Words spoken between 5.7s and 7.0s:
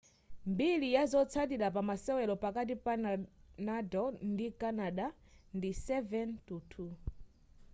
7-2